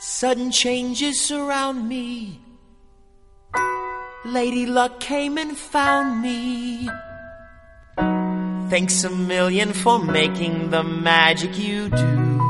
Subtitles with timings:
[0.00, 2.40] Sudden changes surround me.
[4.24, 6.88] Lady Luck came and found me.
[8.70, 12.47] Thanks a million for making the magic you do.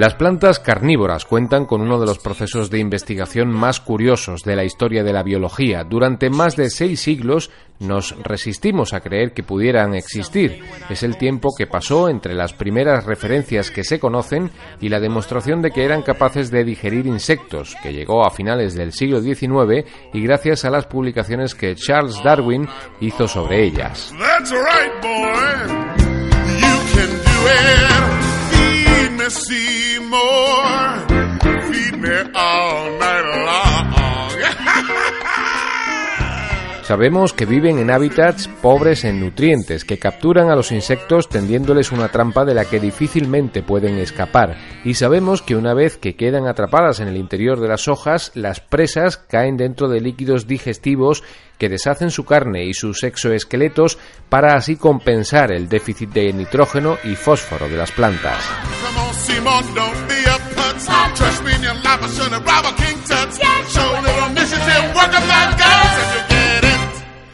[0.00, 4.64] Las plantas carnívoras cuentan con uno de los procesos de investigación más curiosos de la
[4.64, 5.84] historia de la biología.
[5.84, 7.50] Durante más de seis siglos
[7.80, 10.64] nos resistimos a creer que pudieran existir.
[10.88, 14.50] Es el tiempo que pasó entre las primeras referencias que se conocen
[14.80, 18.92] y la demostración de que eran capaces de digerir insectos, que llegó a finales del
[18.92, 22.66] siglo XIX y gracias a las publicaciones que Charles Darwin
[23.02, 24.14] hizo sobre ellas.
[36.90, 42.08] Sabemos que viven en hábitats pobres en nutrientes, que capturan a los insectos tendiéndoles una
[42.08, 44.56] trampa de la que difícilmente pueden escapar.
[44.84, 48.58] Y sabemos que una vez que quedan atrapadas en el interior de las hojas, las
[48.58, 51.22] presas caen dentro de líquidos digestivos
[51.58, 53.96] que deshacen su carne y sus exoesqueletos
[54.28, 58.44] para así compensar el déficit de nitrógeno y fósforo de las plantas.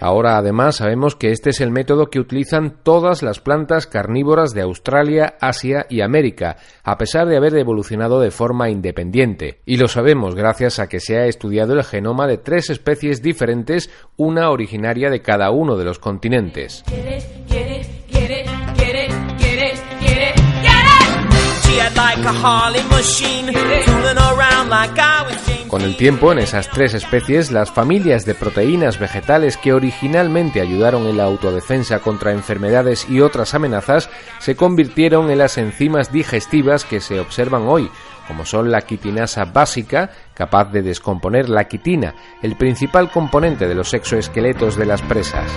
[0.00, 4.62] Ahora además sabemos que este es el método que utilizan todas las plantas carnívoras de
[4.62, 9.60] Australia, Asia y América, a pesar de haber evolucionado de forma independiente.
[9.66, 13.90] Y lo sabemos gracias a que se ha estudiado el genoma de tres especies diferentes,
[14.16, 16.84] una originaria de cada uno de los continentes.
[25.68, 31.06] Con el tiempo, en esas tres especies, las familias de proteínas vegetales que originalmente ayudaron
[31.06, 37.00] en la autodefensa contra enfermedades y otras amenazas se convirtieron en las enzimas digestivas que
[37.00, 37.90] se observan hoy,
[38.26, 43.92] como son la quitinasa básica, capaz de descomponer la quitina, el principal componente de los
[43.92, 45.50] exoesqueletos de las presas.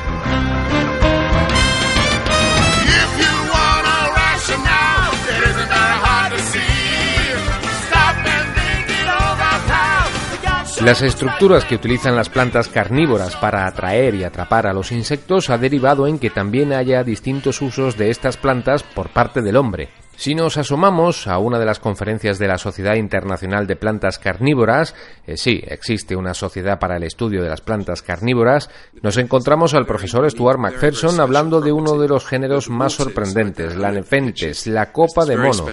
[10.82, 15.58] Las estructuras que utilizan las plantas carnívoras para atraer y atrapar a los insectos ha
[15.58, 19.90] derivado en que también haya distintos usos de estas plantas por parte del hombre.
[20.20, 24.94] Si nos asomamos a una de las conferencias de la Sociedad Internacional de Plantas Carnívoras,
[25.26, 28.70] eh, sí, existe una sociedad para el estudio de las plantas carnívoras,
[29.02, 33.94] nos encontramos al profesor Stuart McPherson hablando de uno de los géneros más sorprendentes, la
[33.94, 35.68] nefentes, la copa de mono.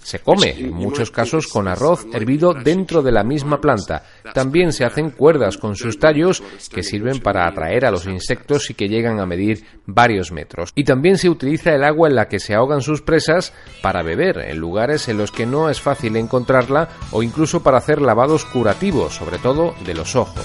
[0.00, 4.04] Se come, en muchos casos, con arroz hervido dentro de la misma planta.
[4.32, 6.40] También se hacen cuerdas con sus tallos
[6.72, 10.67] que sirven para atraer a los insectos y que llegan a medir varios metros.
[10.74, 13.52] Y también se utiliza el agua en la que se ahogan sus presas
[13.82, 18.00] para beber en lugares en los que no es fácil encontrarla o incluso para hacer
[18.00, 20.44] lavados curativos, sobre todo de los ojos.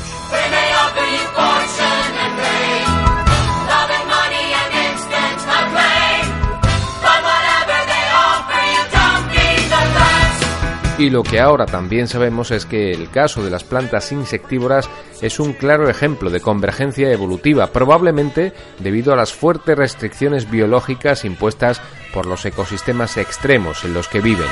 [10.99, 14.87] Y lo que ahora también sabemos es que el caso de las plantas insectívoras
[15.21, 21.81] es un claro ejemplo de convergencia evolutiva, probablemente debido a las fuertes restricciones biológicas impuestas
[22.13, 24.49] por los ecosistemas extremos en los que viven.